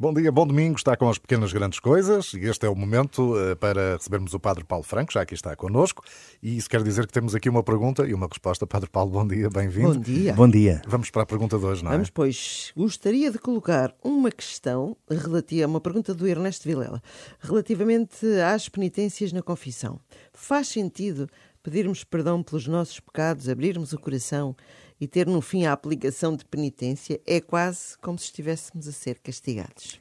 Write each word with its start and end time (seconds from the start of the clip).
Bom 0.00 0.14
dia, 0.14 0.30
bom 0.30 0.46
domingo, 0.46 0.76
está 0.76 0.96
com 0.96 1.10
as 1.10 1.18
pequenas 1.18 1.52
grandes 1.52 1.80
coisas 1.80 2.32
e 2.32 2.44
este 2.44 2.64
é 2.64 2.68
o 2.68 2.76
momento 2.76 3.34
uh, 3.34 3.56
para 3.56 3.96
recebermos 3.96 4.32
o 4.32 4.38
Padre 4.38 4.62
Paulo 4.62 4.84
Franco, 4.84 5.12
já 5.12 5.22
aqui 5.22 5.34
está 5.34 5.56
connosco, 5.56 6.04
e 6.40 6.56
isso 6.56 6.70
quer 6.70 6.84
dizer 6.84 7.04
que 7.04 7.12
temos 7.12 7.34
aqui 7.34 7.48
uma 7.48 7.64
pergunta 7.64 8.06
e 8.06 8.14
uma 8.14 8.28
resposta. 8.28 8.64
Padre 8.64 8.88
Paulo, 8.88 9.10
bom 9.10 9.26
dia, 9.26 9.50
bem-vindo. 9.50 9.94
Bom 9.94 10.00
dia. 10.00 10.32
Bom 10.34 10.48
dia. 10.48 10.82
Vamos 10.86 11.10
para 11.10 11.22
a 11.22 11.26
pergunta 11.26 11.58
de 11.58 11.64
hoje, 11.64 11.82
não 11.82 11.90
é? 11.90 11.94
Vamos, 11.94 12.10
pois. 12.10 12.72
Gostaria 12.76 13.28
de 13.32 13.40
colocar 13.40 13.92
uma 14.00 14.30
questão 14.30 14.96
relativa, 15.10 15.66
uma 15.66 15.80
pergunta 15.80 16.14
do 16.14 16.28
Ernesto 16.28 16.68
Vilela, 16.68 17.02
relativamente 17.40 18.24
às 18.40 18.68
penitências 18.68 19.32
na 19.32 19.42
confissão. 19.42 19.98
Faz 20.32 20.68
sentido 20.68 21.28
pedirmos 21.68 22.02
perdão 22.02 22.42
pelos 22.42 22.66
nossos 22.66 22.98
pecados, 22.98 23.46
abrirmos 23.46 23.92
o 23.92 23.98
coração 23.98 24.56
e 24.98 25.06
ter 25.06 25.26
no 25.26 25.42
fim 25.42 25.66
a 25.66 25.72
aplicação 25.74 26.34
de 26.34 26.42
penitência 26.46 27.20
é 27.26 27.42
quase 27.42 27.98
como 27.98 28.18
se 28.18 28.24
estivéssemos 28.24 28.88
a 28.88 28.92
ser 28.92 29.18
castigados. 29.18 30.00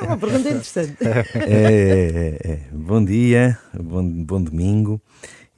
É 0.00 0.04
uma 0.04 0.16
pergunta 0.16 0.48
interessante. 0.48 0.96
É, 1.34 2.38
é, 2.44 2.52
é. 2.52 2.56
Bom 2.72 3.04
dia, 3.04 3.58
bom, 3.74 4.08
bom 4.24 4.40
domingo 4.40 5.02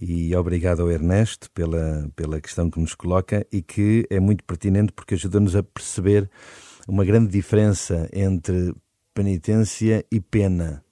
e 0.01 0.35
obrigado 0.35 0.80
ao 0.80 0.91
Ernesto 0.91 1.51
pela, 1.51 2.11
pela 2.16 2.41
questão 2.41 2.71
que 2.71 2.80
nos 2.80 2.95
coloca 2.95 3.47
e 3.52 3.61
que 3.61 4.07
é 4.09 4.19
muito 4.19 4.43
pertinente 4.45 4.91
porque 4.91 5.15
ajuda-nos 5.15 5.55
a 5.55 5.63
perceber 5.63 6.30
uma 6.89 7.05
grande 7.05 7.30
diferença 7.30 8.09
entre 8.11 8.75
penitência 9.13 10.02
e 10.11 10.19
pena. 10.19 10.83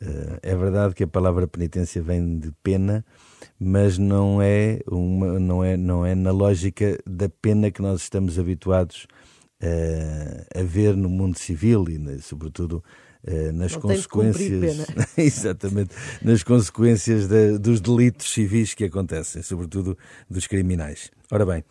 Eh, 0.00 0.38
é 0.42 0.56
verdade 0.56 0.94
que 0.94 1.04
a 1.04 1.08
palavra 1.08 1.46
penitência 1.46 2.02
vem 2.02 2.38
de 2.38 2.52
pena, 2.62 3.04
mas 3.58 3.98
não 3.98 4.40
é, 4.42 4.80
uma, 4.86 5.38
não 5.38 5.64
é, 5.64 5.76
não 5.76 6.04
é 6.04 6.14
na 6.14 6.30
lógica 6.30 6.98
da 7.06 7.28
pena 7.28 7.70
que 7.70 7.80
nós 7.80 8.02
estamos 8.02 8.38
habituados 8.38 9.06
a, 9.60 9.66
eh, 9.66 10.46
a 10.60 10.62
ver 10.62 10.96
no 10.96 11.08
mundo 11.08 11.38
civil 11.38 11.86
e, 11.88 12.20
sobretudo, 12.20 12.84
eh, 13.26 13.50
nas 13.50 13.72
não 13.72 13.80
consequências 13.80 14.86
exatamente 15.18 15.94
nas 16.22 16.44
consequências 16.44 17.26
de, 17.26 17.58
dos 17.58 17.80
delitos 17.80 18.30
civis 18.32 18.72
que 18.72 18.84
acontecem, 18.84 19.42
sobretudo 19.42 19.98
dos 20.30 20.46
criminais. 20.46 21.10
Ora 21.32 21.44
bem, 21.44 21.64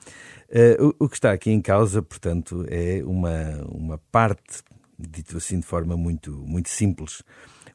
uh, 0.49 0.93
o, 0.99 1.05
o, 1.05 1.09
que 1.09 1.15
está 1.15 1.31
aqui 1.31 1.51
em 1.51 1.61
causa, 1.61 2.01
portanto, 2.01 2.65
é 2.67 3.01
uma 3.05 3.63
uma 3.69 3.97
parte, 4.11 4.63
dito 4.99 5.37
assim 5.37 5.61
de 5.61 5.65
forma 5.65 5.95
muito 5.95 6.31
muito 6.45 6.67
simples, 6.67 7.23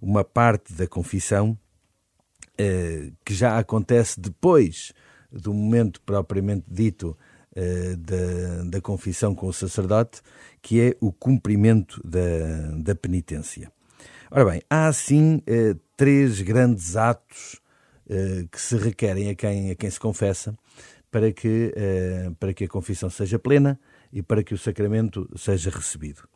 uma 0.01 0.25
parte 0.25 0.73
da 0.73 0.87
confissão 0.87 1.51
uh, 1.51 3.13
que 3.25 3.35
já 3.35 3.59
acontece 3.59 4.19
depois 4.19 4.93
do 5.31 5.53
momento 5.53 6.01
propriamente 6.01 6.65
dito 6.69 7.17
uh, 7.57 7.97
da, 7.97 8.65
da 8.65 8.81
confissão 8.81 9.35
com 9.35 9.47
o 9.47 9.53
sacerdote, 9.53 10.23
que 10.63 10.81
é 10.81 10.97
o 11.01 11.13
cumprimento 11.13 12.01
da, 12.07 12.77
da 12.79 12.95
penitência. 12.95 13.71
Ora 14.31 14.45
bem, 14.45 14.63
há 14.71 14.87
assim 14.87 15.43
três 15.97 16.41
grandes 16.41 16.97
atos 16.97 17.61
que 18.53 18.61
se 18.61 18.77
requerem 18.77 19.29
a 19.29 19.35
quem, 19.35 19.73
a 19.73 19.75
quem 19.75 19.91
se 19.91 19.99
confessa 19.99 20.57
para 21.11 21.33
que, 21.33 21.75
para 22.39 22.55
que 22.55 22.63
a 22.63 22.69
confissão 22.69 23.11
seja 23.11 23.41
plena 23.41 23.77
e 24.13 24.23
para 24.23 24.45
que 24.45 24.55
o 24.55 24.59
sacramento 24.59 25.29
seja 25.37 25.69
recebido. 25.71 26.29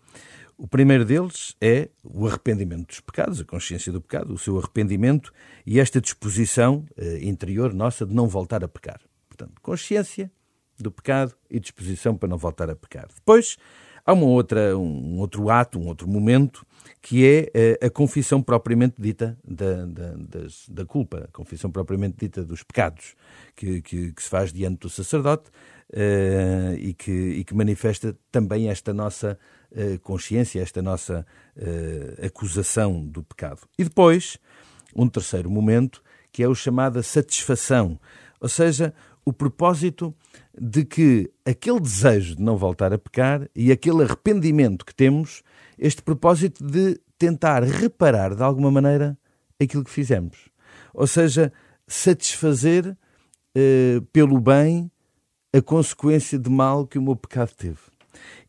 O 0.64 0.66
primeiro 0.66 1.04
deles 1.04 1.54
é 1.60 1.90
o 2.02 2.26
arrependimento 2.26 2.86
dos 2.86 2.98
pecados, 2.98 3.38
a 3.38 3.44
consciência 3.44 3.92
do 3.92 4.00
pecado, 4.00 4.32
o 4.32 4.38
seu 4.38 4.56
arrependimento 4.56 5.30
e 5.66 5.78
esta 5.78 6.00
disposição 6.00 6.86
eh, 6.96 7.18
interior 7.20 7.74
nossa 7.74 8.06
de 8.06 8.14
não 8.14 8.26
voltar 8.26 8.64
a 8.64 8.68
pecar. 8.68 8.98
Portanto, 9.28 9.60
consciência 9.60 10.32
do 10.78 10.90
pecado 10.90 11.34
e 11.50 11.60
disposição 11.60 12.16
para 12.16 12.30
não 12.30 12.38
voltar 12.38 12.70
a 12.70 12.74
pecar. 12.74 13.08
Depois, 13.14 13.58
há 14.06 14.14
uma 14.14 14.24
outra, 14.24 14.74
um 14.74 15.18
outro 15.18 15.50
ato, 15.50 15.78
um 15.78 15.86
outro 15.86 16.08
momento, 16.08 16.66
que 17.02 17.26
é 17.26 17.50
eh, 17.52 17.86
a 17.86 17.90
confissão 17.90 18.42
propriamente 18.42 18.94
dita 18.98 19.38
da, 19.44 19.84
da, 19.84 20.14
das, 20.16 20.66
da 20.70 20.86
culpa, 20.86 21.28
a 21.28 21.28
confissão 21.36 21.70
propriamente 21.70 22.16
dita 22.20 22.42
dos 22.42 22.62
pecados, 22.62 23.14
que, 23.54 23.82
que, 23.82 24.12
que 24.12 24.22
se 24.22 24.30
faz 24.30 24.50
diante 24.50 24.78
do 24.78 24.88
sacerdote 24.88 25.50
uh, 25.90 26.74
e, 26.78 26.94
que, 26.94 27.12
e 27.12 27.44
que 27.44 27.54
manifesta 27.54 28.16
também 28.30 28.68
esta 28.68 28.92
nossa 28.92 29.38
consciência, 30.02 30.60
esta 30.60 30.80
nossa 30.80 31.26
uh, 31.56 32.26
acusação 32.26 33.04
do 33.04 33.22
pecado. 33.22 33.62
E 33.78 33.84
depois, 33.84 34.38
um 34.94 35.08
terceiro 35.08 35.50
momento, 35.50 36.02
que 36.32 36.42
é 36.42 36.48
o 36.48 36.54
chamado 36.54 37.02
satisfação, 37.02 37.98
ou 38.40 38.48
seja, 38.48 38.94
o 39.24 39.32
propósito 39.32 40.14
de 40.58 40.84
que 40.84 41.30
aquele 41.44 41.80
desejo 41.80 42.36
de 42.36 42.42
não 42.42 42.56
voltar 42.56 42.92
a 42.92 42.98
pecar 42.98 43.48
e 43.54 43.72
aquele 43.72 44.02
arrependimento 44.02 44.84
que 44.84 44.94
temos, 44.94 45.42
este 45.78 46.02
propósito 46.02 46.64
de 46.64 47.00
tentar 47.18 47.62
reparar 47.62 48.34
de 48.34 48.42
alguma 48.42 48.70
maneira 48.70 49.18
aquilo 49.60 49.84
que 49.84 49.90
fizemos. 49.90 50.50
Ou 50.92 51.06
seja, 51.06 51.52
satisfazer 51.86 52.96
eh, 53.54 54.00
pelo 54.12 54.40
bem 54.40 54.90
a 55.52 55.62
consequência 55.62 56.38
de 56.38 56.50
mal 56.50 56.86
que 56.86 56.98
o 56.98 57.02
meu 57.02 57.16
pecado 57.16 57.52
teve. 57.56 57.78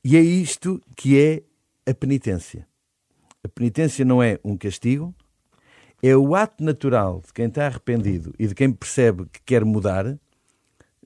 E 0.08 0.16
é 0.16 0.22
isto 0.22 0.80
que 0.96 1.20
é 1.20 1.42
a 1.90 1.92
penitência. 1.92 2.68
A 3.44 3.48
penitência 3.48 4.06
não 4.06 4.22
é 4.22 4.40
um 4.44 4.56
castigo, 4.56 5.16
é 6.00 6.16
o 6.16 6.36
ato 6.36 6.64
natural 6.64 7.24
de 7.26 7.34
quem 7.34 7.48
está 7.48 7.66
arrependido 7.66 8.32
e 8.38 8.46
de 8.46 8.54
quem 8.54 8.72
percebe 8.72 9.26
que 9.26 9.42
quer 9.44 9.66
mudar, 9.66 10.16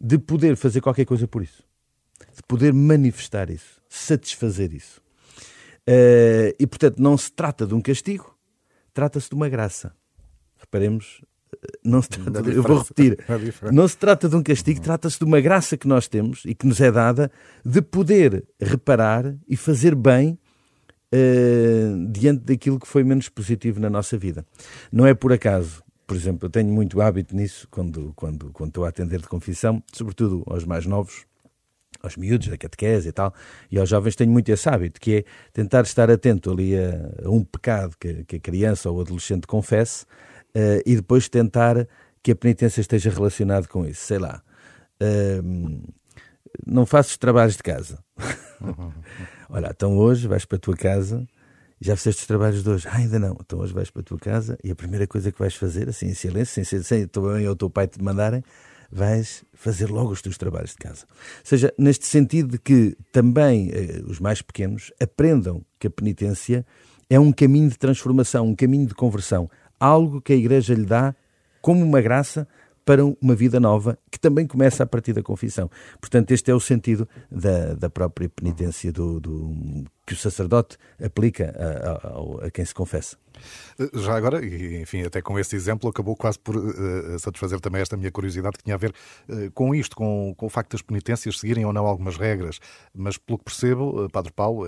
de 0.01 0.17
poder 0.17 0.57
fazer 0.57 0.81
qualquer 0.81 1.05
coisa 1.05 1.25
por 1.29 1.41
isso, 1.41 1.63
de 2.35 2.43
poder 2.43 2.73
manifestar 2.73 3.49
isso, 3.49 3.81
satisfazer 3.87 4.73
isso. 4.73 5.01
Uh, 5.87 6.51
e 6.59 6.67
portanto, 6.67 7.01
não 7.01 7.17
se 7.17 7.31
trata 7.31 7.65
de 7.65 7.73
um 7.73 7.79
castigo, 7.79 8.37
trata-se 8.93 9.29
de 9.29 9.35
uma 9.35 9.47
graça. 9.47 9.95
Reparemos 10.57 11.21
não 11.83 12.01
se 12.01 12.09
trata, 12.09 12.49
eu 12.49 12.63
vou 12.63 12.77
repetir, 12.77 13.17
não 13.71 13.87
se 13.87 13.97
trata 13.97 14.29
de 14.29 14.35
um 14.35 14.43
castigo, 14.43 14.81
trata-se 14.81 15.19
de 15.19 15.25
uma 15.25 15.41
graça 15.41 15.77
que 15.77 15.87
nós 15.87 16.07
temos 16.07 16.43
e 16.45 16.55
que 16.55 16.65
nos 16.65 16.79
é 16.79 16.91
dada 16.91 17.31
de 17.65 17.81
poder 17.81 18.45
reparar 18.59 19.35
e 19.47 19.57
fazer 19.57 19.95
bem 19.95 20.37
uh, 21.13 22.11
diante 22.11 22.43
daquilo 22.43 22.79
que 22.79 22.87
foi 22.87 23.03
menos 23.03 23.29
positivo 23.29 23.79
na 23.79 23.89
nossa 23.89 24.17
vida. 24.17 24.45
Não 24.91 25.05
é 25.05 25.13
por 25.13 25.33
acaso, 25.33 25.83
por 26.07 26.15
exemplo, 26.15 26.47
eu 26.47 26.49
tenho 26.49 26.71
muito 26.71 27.01
hábito 27.01 27.35
nisso 27.35 27.67
quando, 27.69 28.13
quando, 28.15 28.51
quando 28.51 28.69
estou 28.69 28.85
a 28.85 28.89
atender 28.89 29.19
de 29.19 29.27
confissão, 29.27 29.83
sobretudo 29.93 30.43
aos 30.47 30.65
mais 30.65 30.85
novos, 30.85 31.25
aos 32.01 32.15
miúdos 32.15 32.47
da 32.47 32.57
catequese 32.57 33.09
e 33.09 33.11
tal, 33.11 33.33
e 33.69 33.77
aos 33.77 33.89
jovens 33.89 34.15
tenho 34.15 34.31
muito 34.31 34.49
esse 34.49 34.67
hábito, 34.69 34.99
que 34.99 35.17
é 35.17 35.23
tentar 35.51 35.81
estar 35.83 36.09
atento 36.09 36.51
ali 36.51 36.75
a, 36.77 37.25
a 37.25 37.29
um 37.29 37.43
pecado 37.43 37.95
que, 37.99 38.23
que 38.23 38.37
a 38.37 38.39
criança 38.39 38.89
ou 38.89 38.97
o 38.97 39.01
adolescente 39.01 39.45
confesse, 39.45 40.05
uh, 40.55 40.81
e 40.85 40.95
depois 40.95 41.29
tentar 41.29 41.87
que 42.21 42.31
a 42.31 42.35
penitência 42.35 42.81
esteja 42.81 43.09
relacionada 43.09 43.67
com 43.67 43.85
isso. 43.85 44.05
Sei 44.05 44.17
lá, 44.17 44.41
uh, 45.01 45.93
não 46.65 46.85
faço 46.85 47.11
os 47.11 47.17
trabalhos 47.17 47.57
de 47.57 47.63
casa. 47.63 48.03
Olha, 49.49 49.71
então 49.75 49.97
hoje 49.97 50.27
vais 50.27 50.45
para 50.45 50.57
a 50.57 50.59
tua 50.59 50.75
casa 50.75 51.27
já 51.81 51.95
fizeste 51.95 52.21
os 52.21 52.27
trabalhos 52.27 52.63
de 52.63 52.69
hoje. 52.69 52.87
Ah, 52.87 52.97
ainda 52.97 53.17
não. 53.17 53.37
Então 53.39 53.59
hoje 53.59 53.73
vais 53.73 53.89
para 53.89 54.01
a 54.01 54.03
tua 54.03 54.19
casa 54.19 54.57
e 54.63 54.71
a 54.71 54.75
primeira 54.75 55.07
coisa 55.07 55.31
que 55.31 55.39
vais 55.39 55.55
fazer, 55.55 55.87
assim 55.89 56.07
em 56.07 56.13
silêncio, 56.13 56.53
sem 56.53 56.63
ser 56.63 56.83
sem 56.83 57.07
tua 57.07 57.31
mãe 57.31 57.47
ou 57.47 57.53
o 57.53 57.55
teu 57.55 57.69
pai 57.69 57.87
te 57.87 58.01
mandarem, 58.01 58.43
vais 58.91 59.43
fazer 59.53 59.89
logo 59.89 60.11
os 60.11 60.21
teus 60.21 60.37
trabalhos 60.37 60.71
de 60.71 60.77
casa. 60.77 61.05
Ou 61.09 61.45
seja, 61.45 61.73
neste 61.77 62.05
sentido 62.05 62.51
de 62.51 62.57
que 62.57 62.97
também 63.11 63.69
eh, 63.71 64.01
os 64.05 64.19
mais 64.19 64.41
pequenos 64.41 64.91
aprendam 64.99 65.63
que 65.79 65.87
a 65.87 65.89
penitência 65.89 66.65
é 67.09 67.19
um 67.19 67.31
caminho 67.31 67.69
de 67.69 67.77
transformação, 67.77 68.47
um 68.47 68.55
caminho 68.55 68.87
de 68.87 68.93
conversão 68.93 69.49
algo 69.79 70.21
que 70.21 70.33
a 70.33 70.35
Igreja 70.35 70.73
lhe 70.73 70.85
dá 70.85 71.15
como 71.61 71.83
uma 71.83 72.01
graça 72.01 72.47
para 72.85 73.05
uma 73.05 73.35
vida 73.35 73.59
nova, 73.59 73.99
que 74.09 74.19
também 74.19 74.47
começa 74.47 74.81
a 74.81 74.85
partir 74.85 75.13
da 75.13 75.21
confissão. 75.21 75.69
Portanto, 76.01 76.31
este 76.31 76.49
é 76.49 76.55
o 76.55 76.59
sentido 76.59 77.07
da, 77.31 77.75
da 77.75 77.89
própria 77.89 78.27
penitência 78.29 78.91
do, 78.91 79.19
do 79.19 79.85
que 80.09 80.13
o 80.13 80.17
sacerdote 80.17 80.75
aplica 81.03 81.53
a, 81.55 82.43
a, 82.43 82.47
a 82.47 82.51
quem 82.51 82.65
se 82.65 82.73
confessa. 82.73 83.15
Eh, 83.79 83.89
já 83.93 84.15
agora, 84.15 84.45
e 84.45 84.81
enfim, 84.81 85.03
até 85.03 85.21
com 85.21 85.37
esse 85.39 85.55
exemplo, 85.55 85.89
acabou 85.89 86.15
quase 86.15 86.39
por 86.39 86.55
uh, 86.55 87.19
satisfazer 87.19 87.59
também 87.59 87.81
esta 87.81 87.95
minha 87.95 88.11
curiosidade 88.11 88.57
que 88.57 88.63
tinha 88.63 88.75
a 88.75 88.77
ver 88.77 88.93
uh, 89.29 89.51
com 89.51 89.73
isto, 89.73 89.95
com, 89.95 90.33
com 90.35 90.45
o 90.45 90.49
facto 90.49 90.71
das 90.71 90.81
penitências 90.81 91.39
seguirem 91.39 91.65
ou 91.65 91.73
não 91.73 91.85
algumas 91.85 92.17
regras, 92.17 92.59
mas 92.93 93.17
pelo 93.17 93.37
que 93.37 93.45
percebo, 93.45 94.05
uh, 94.05 94.09
Padre 94.09 94.31
Paulo, 94.31 94.67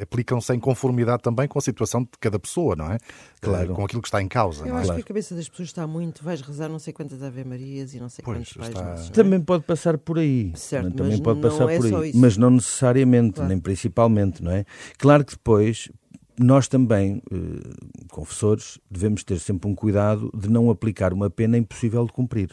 aplicam-se 0.00 0.52
em 0.54 0.60
conformidade 0.60 1.22
também 1.22 1.48
com 1.48 1.58
a 1.58 1.62
situação 1.62 2.02
de 2.02 2.10
cada 2.20 2.38
pessoa, 2.38 2.76
não 2.76 2.92
é? 2.92 2.98
Claro. 3.40 3.74
com 3.74 3.84
aquilo 3.84 4.02
que 4.02 4.08
está 4.08 4.20
em 4.20 4.28
causa. 4.28 4.66
Eu 4.66 4.74
é? 4.74 4.78
acho 4.78 4.86
claro. 4.86 4.96
que 4.96 5.04
a 5.04 5.08
cabeça 5.08 5.34
das 5.34 5.48
pessoas 5.48 5.68
está 5.68 5.86
muito, 5.86 6.22
vais 6.24 6.40
rezar 6.40 6.68
não 6.68 6.78
sei 6.78 6.92
quantas 6.92 7.22
Ave 7.22 7.44
Marias 7.44 7.94
e 7.94 8.00
não 8.00 8.08
sei 8.08 8.24
pois, 8.24 8.52
quantos 8.52 8.68
está... 8.68 8.82
Pais, 8.82 9.10
Também 9.10 9.40
pode 9.40 9.64
passar 9.64 9.98
por 9.98 10.18
aí. 10.18 10.52
Certo, 10.56 10.92
também 10.92 11.18
pode 11.18 11.40
passar 11.40 11.68
é 11.70 11.76
por 11.76 12.02
aí, 12.02 12.12
mas 12.14 12.36
não 12.36 12.50
necessariamente, 12.50 13.34
claro. 13.34 13.48
nem 13.48 13.58
principalmente, 13.58 14.42
não 14.42 14.52
é? 14.52 14.64
Claro 14.98 15.24
que 15.24 15.32
depois 15.32 15.90
nós 16.38 16.68
também, 16.68 17.22
eh, 17.30 18.06
confessores, 18.10 18.78
devemos 18.90 19.24
ter 19.24 19.38
sempre 19.38 19.70
um 19.70 19.74
cuidado 19.74 20.30
de 20.36 20.50
não 20.50 20.70
aplicar 20.70 21.12
uma 21.12 21.30
pena 21.30 21.56
impossível 21.56 22.04
de 22.04 22.12
cumprir. 22.12 22.50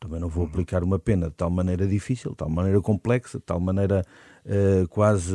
Também 0.00 0.18
não 0.18 0.28
vou 0.28 0.44
uhum. 0.44 0.50
aplicar 0.50 0.82
uma 0.82 0.98
pena 0.98 1.28
de 1.28 1.34
tal 1.34 1.50
maneira 1.50 1.86
difícil, 1.86 2.30
de 2.30 2.38
tal 2.38 2.48
maneira 2.48 2.80
complexa, 2.80 3.38
de 3.38 3.44
tal 3.44 3.60
maneira 3.60 4.04
eh, 4.44 4.84
quase 4.88 5.34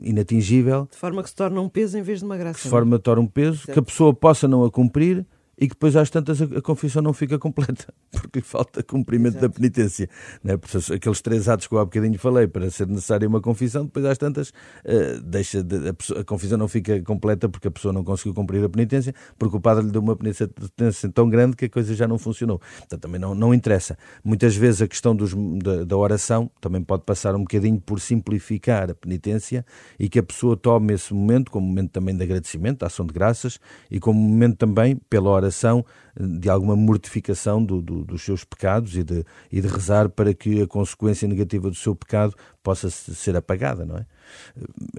inatingível. 0.00 0.88
De 0.90 0.96
forma 0.96 1.22
que 1.22 1.28
se 1.28 1.34
torna 1.34 1.60
um 1.60 1.68
peso 1.68 1.98
em 1.98 2.02
vez 2.02 2.20
de 2.20 2.24
uma 2.24 2.36
graça. 2.36 2.62
De 2.62 2.68
forma 2.68 2.96
que 2.96 3.04
torna 3.04 3.22
um 3.22 3.26
peso, 3.26 3.58
certo. 3.58 3.72
que 3.72 3.78
a 3.78 3.82
pessoa 3.82 4.14
possa 4.14 4.48
não 4.48 4.64
a 4.64 4.70
cumprir 4.70 5.26
e 5.62 5.68
que 5.68 5.74
depois 5.74 5.94
às 5.94 6.10
tantas 6.10 6.42
a, 6.42 6.44
a 6.44 6.60
confissão 6.60 7.00
não 7.00 7.12
fica 7.12 7.38
completa, 7.38 7.94
porque 8.10 8.40
lhe 8.40 8.44
falta 8.44 8.82
cumprimento 8.82 9.36
Exato. 9.36 9.48
da 9.48 9.54
penitência. 9.54 10.08
Não 10.42 10.54
é? 10.54 10.56
Porque 10.56 10.92
aqueles 10.92 11.20
três 11.20 11.48
atos 11.48 11.68
que 11.68 11.74
eu 11.74 11.78
há 11.78 11.84
bocadinho 11.84 12.18
falei 12.18 12.48
para 12.48 12.68
ser 12.68 12.88
necessária 12.88 13.28
uma 13.28 13.40
confissão, 13.40 13.84
depois 13.84 14.04
às 14.04 14.18
tantas 14.18 14.48
uh, 14.48 15.22
deixa 15.22 15.62
de, 15.62 15.90
a, 15.90 15.94
pessoa, 15.94 16.20
a, 16.20 16.24
confissão 16.24 16.58
não 16.58 16.66
fica 16.66 17.00
completa 17.02 17.48
porque 17.48 17.68
a 17.68 17.70
pessoa 17.70 17.94
não 17.94 18.02
conseguiu 18.02 18.34
cumprir 18.34 18.64
a 18.64 18.68
penitência, 18.68 19.14
porque 19.38 19.56
o 19.56 19.60
padre 19.60 19.84
lhe 19.84 19.92
deu 19.92 20.02
uma 20.02 20.16
penitência 20.16 21.08
tão 21.14 21.30
grande 21.30 21.54
que 21.54 21.66
a 21.66 21.70
coisa 21.70 21.94
já 21.94 22.08
não 22.08 22.18
funcionou. 22.18 22.60
Portanto, 22.78 23.00
também 23.00 23.20
não, 23.20 23.32
não 23.32 23.54
interessa. 23.54 23.96
Muitas 24.24 24.56
vezes 24.56 24.82
a 24.82 24.88
questão 24.88 25.14
dos, 25.14 25.32
da, 25.62 25.84
da 25.84 25.96
oração 25.96 26.50
também 26.60 26.82
pode 26.82 27.04
passar 27.04 27.36
um 27.36 27.42
bocadinho 27.42 27.80
por 27.80 28.00
simplificar 28.00 28.90
a 28.90 28.96
penitência 28.96 29.64
e 29.96 30.08
que 30.08 30.18
a 30.18 30.24
pessoa 30.24 30.56
tome 30.56 30.94
esse 30.94 31.14
momento 31.14 31.52
como 31.52 31.64
momento 31.64 31.92
também 31.92 32.16
de 32.16 32.24
agradecimento, 32.24 32.80
de 32.80 32.84
ação 32.84 33.06
de 33.06 33.12
graças 33.12 33.60
e 33.88 34.00
como 34.00 34.20
momento 34.20 34.56
também 34.56 34.96
pela 35.08 35.30
oração 35.30 35.51
oração 35.52 35.84
de 36.18 36.50
alguma 36.50 36.74
mortificação 36.74 37.64
do, 37.64 37.80
do, 37.80 38.04
dos 38.04 38.22
seus 38.22 38.44
pecados 38.44 38.96
e 38.96 39.02
de, 39.02 39.24
e 39.50 39.60
de 39.60 39.68
rezar 39.68 40.08
para 40.08 40.34
que 40.34 40.62
a 40.62 40.66
consequência 40.66 41.28
negativa 41.28 41.68
do 41.68 41.76
seu 41.76 41.94
pecado 41.94 42.34
possa 42.62 42.90
ser 42.90 43.36
apagada, 43.36 43.84
não 43.84 43.96
é? 43.96 44.06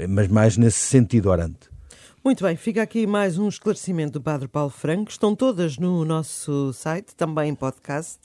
Mas 0.07 0.27
mais 0.27 0.57
nesse 0.57 0.79
sentido 0.79 1.29
orante. 1.29 1.72
Muito 2.23 2.41
bem, 2.41 2.55
fica 2.55 2.81
aqui 2.81 3.05
mais 3.05 3.37
um 3.37 3.49
esclarecimento 3.49 4.13
do 4.13 4.21
Padre 4.21 4.47
Paulo 4.47 4.69
Franco. 4.69 5.11
Estão 5.11 5.35
todas 5.35 5.77
no 5.77 6.05
nosso 6.05 6.71
site, 6.71 7.13
também 7.17 7.49
em 7.49 7.55
podcast. 7.55 8.17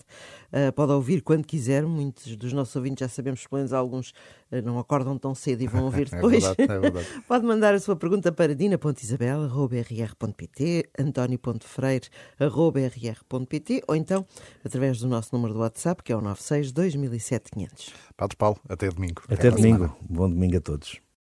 Uh, 0.53 0.73
pode 0.73 0.93
ouvir 0.93 1.21
quando 1.21 1.45
quiser. 1.45 1.85
Muitos 1.85 2.37
dos 2.37 2.53
nossos 2.53 2.77
ouvintes 2.77 3.00
já 3.00 3.09
sabemos, 3.09 3.45
pelo 3.45 3.59
menos 3.59 3.73
alguns 3.73 4.11
uh, 4.53 4.62
não 4.62 4.79
acordam 4.79 5.19
tão 5.19 5.35
cedo 5.35 5.62
e 5.62 5.67
vão 5.67 5.87
ouvir 5.87 6.09
depois. 6.15 6.45
é 6.45 6.55
verdade, 6.55 6.73
é 6.73 6.79
verdade. 6.79 7.09
pode 7.27 7.45
mandar 7.45 7.75
a 7.75 7.81
sua 7.81 7.97
pergunta 7.97 8.31
para 8.31 8.55
dina.isabel.rr.pt, 8.55 10.91
antonio.freire.rr.pt 10.97 13.83
ou 13.89 13.97
então 13.97 14.25
através 14.65 15.00
do 15.00 15.09
nosso 15.09 15.35
número 15.35 15.55
do 15.55 15.59
WhatsApp, 15.59 16.05
que 16.05 16.12
é 16.12 16.17
o 16.17 16.21
96 16.21 16.71
2007 16.71 17.50
500. 17.50 17.93
Padre 18.17 18.37
Paulo, 18.37 18.61
até 18.69 18.89
domingo. 18.89 19.23
Até, 19.25 19.49
até 19.49 19.50
domingo. 19.50 19.93
Bom 20.09 20.31
domingo 20.31 20.56
a 20.56 20.61
todos. 20.61 21.07